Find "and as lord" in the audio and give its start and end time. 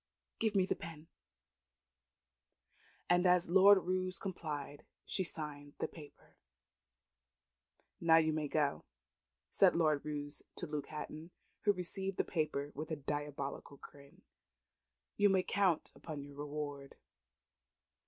3.07-3.83